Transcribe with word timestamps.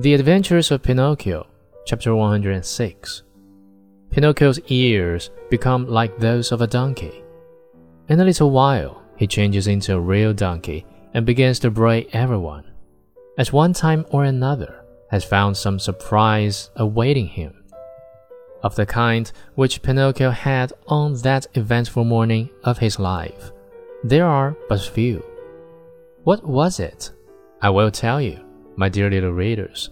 The 0.00 0.14
Adventures 0.14 0.70
of 0.70 0.84
Pinocchio, 0.84 1.48
chapter 1.84 2.14
106. 2.14 3.24
Pinocchio's 4.12 4.60
ears 4.68 5.30
become 5.50 5.88
like 5.88 6.16
those 6.18 6.52
of 6.52 6.60
a 6.60 6.68
donkey. 6.68 7.24
In 8.08 8.20
a 8.20 8.24
little 8.24 8.52
while, 8.52 9.02
he 9.16 9.26
changes 9.26 9.66
into 9.66 9.96
a 9.96 10.00
real 10.00 10.32
donkey 10.32 10.86
and 11.14 11.26
begins 11.26 11.58
to 11.58 11.72
bray 11.72 12.06
everyone. 12.12 12.70
At 13.38 13.52
one 13.52 13.72
time 13.72 14.06
or 14.10 14.22
another, 14.22 14.84
has 15.10 15.24
found 15.24 15.56
some 15.56 15.80
surprise 15.80 16.70
awaiting 16.76 17.26
him. 17.26 17.64
Of 18.62 18.76
the 18.76 18.86
kind 18.86 19.32
which 19.56 19.82
Pinocchio 19.82 20.30
had 20.30 20.72
on 20.86 21.14
that 21.22 21.48
eventful 21.54 22.04
morning 22.04 22.50
of 22.62 22.78
his 22.78 23.00
life, 23.00 23.50
there 24.04 24.26
are 24.26 24.56
but 24.68 24.80
few. 24.80 25.24
What 26.22 26.46
was 26.46 26.78
it? 26.78 27.10
I 27.60 27.70
will 27.70 27.90
tell 27.90 28.20
you, 28.20 28.44
my 28.78 28.88
dear 28.88 29.10
little 29.10 29.32
readers. 29.32 29.90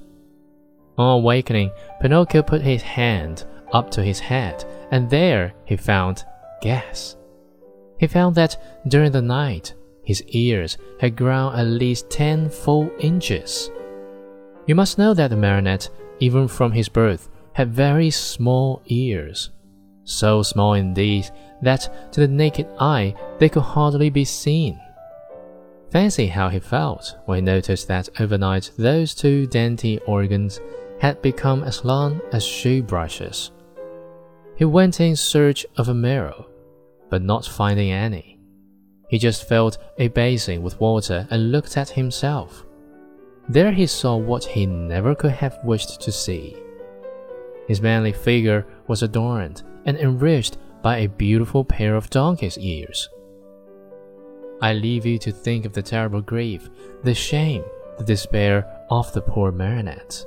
On 0.96 1.18
awakening, 1.18 1.72
Pinocchio 2.00 2.42
put 2.42 2.62
his 2.62 2.82
hand 2.82 3.44
up 3.72 3.90
to 3.90 4.02
his 4.02 4.20
head, 4.20 4.64
and 4.92 5.10
there 5.10 5.52
he 5.64 5.76
found 5.76 6.24
gas. 6.62 7.16
He 7.98 8.06
found 8.06 8.36
that 8.36 8.56
during 8.88 9.10
the 9.10 9.20
night 9.20 9.74
his 10.04 10.22
ears 10.28 10.78
had 11.00 11.16
grown 11.16 11.54
at 11.54 11.66
least 11.66 12.10
ten 12.10 12.48
full 12.48 12.90
inches. 13.00 13.70
You 14.66 14.76
must 14.76 14.98
know 14.98 15.14
that 15.14 15.28
the 15.30 15.36
marionette, 15.36 15.90
even 16.20 16.46
from 16.46 16.70
his 16.72 16.88
birth, 16.88 17.28
had 17.54 17.72
very 17.72 18.10
small 18.10 18.82
ears. 18.86 19.50
So 20.04 20.42
small 20.44 20.74
indeed 20.74 21.28
that 21.62 22.12
to 22.12 22.20
the 22.20 22.28
naked 22.28 22.68
eye 22.78 23.14
they 23.38 23.48
could 23.48 23.62
hardly 23.62 24.10
be 24.10 24.24
seen. 24.24 24.80
Fancy 25.90 26.26
how 26.26 26.48
he 26.48 26.58
felt 26.58 27.16
when 27.26 27.38
he 27.38 27.42
noticed 27.42 27.88
that 27.88 28.08
overnight 28.20 28.70
those 28.76 29.14
two 29.14 29.46
dainty 29.46 29.98
organs 30.06 30.60
had 31.00 31.22
become 31.22 31.62
as 31.62 31.84
long 31.84 32.20
as 32.32 32.44
shoe 32.44 32.82
brushes. 32.82 33.52
He 34.56 34.64
went 34.64 35.00
in 35.00 35.14
search 35.14 35.66
of 35.76 35.88
a 35.88 35.94
mirror, 35.94 36.44
but 37.10 37.22
not 37.22 37.44
finding 37.44 37.92
any. 37.92 38.40
He 39.08 39.18
just 39.18 39.48
filled 39.48 39.78
a 39.98 40.08
basin 40.08 40.62
with 40.62 40.80
water 40.80 41.28
and 41.30 41.52
looked 41.52 41.76
at 41.76 41.90
himself. 41.90 42.66
There 43.48 43.70
he 43.70 43.86
saw 43.86 44.16
what 44.16 44.44
he 44.44 44.66
never 44.66 45.14
could 45.14 45.32
have 45.32 45.58
wished 45.62 46.00
to 46.00 46.10
see. 46.10 46.56
His 47.68 47.80
manly 47.80 48.12
figure 48.12 48.66
was 48.88 49.02
adorned 49.02 49.62
and 49.84 49.96
enriched 49.98 50.58
by 50.82 50.98
a 50.98 51.08
beautiful 51.08 51.64
pair 51.64 51.94
of 51.94 52.10
donkey's 52.10 52.58
ears. 52.58 53.08
I 54.60 54.72
leave 54.72 55.04
you 55.04 55.18
to 55.18 55.32
think 55.32 55.64
of 55.64 55.72
the 55.72 55.82
terrible 55.82 56.22
grief, 56.22 56.70
the 57.02 57.14
shame, 57.14 57.64
the 57.98 58.04
despair 58.04 58.66
of 58.90 59.12
the 59.12 59.20
poor 59.20 59.52
marionette. 59.52 60.24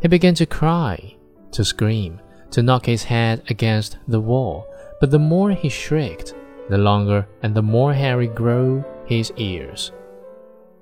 He 0.00 0.08
began 0.08 0.34
to 0.34 0.46
cry, 0.46 1.16
to 1.52 1.64
scream, 1.64 2.20
to 2.50 2.62
knock 2.62 2.86
his 2.86 3.04
head 3.04 3.42
against 3.48 3.98
the 4.08 4.20
wall, 4.20 4.66
but 5.00 5.10
the 5.10 5.18
more 5.18 5.50
he 5.50 5.68
shrieked, 5.68 6.34
the 6.68 6.78
longer 6.78 7.26
and 7.42 7.54
the 7.54 7.62
more 7.62 7.94
hairy 7.94 8.26
grew 8.26 8.84
his 9.06 9.32
ears. 9.36 9.92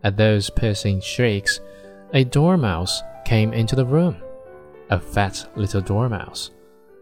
At 0.03 0.17
those 0.17 0.51
piercing 0.51 1.01
shrieks, 1.01 1.61
a 2.13 2.25
dormouse 2.25 3.03
came 3.25 3.53
into 3.53 3.77
the 3.77 3.87
room, 3.87 4.17
a 4.89 4.99
fat 4.99 5.49
little 5.55 5.81
dormouse, 5.81 6.51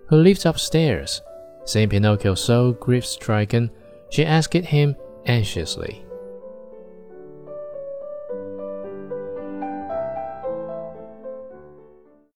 who 0.09 0.17
lived 0.17 0.45
upstairs. 0.45 1.23
Seeing 1.65 1.89
Pinocchio 1.89 2.35
so 2.35 2.73
grief 2.73 3.07
stricken, 3.07 3.71
she 4.11 4.25
asked 4.25 4.55
him 4.55 4.97
anxiously, 5.29 6.03